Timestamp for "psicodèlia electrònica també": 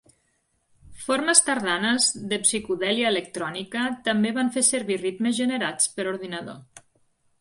2.47-4.35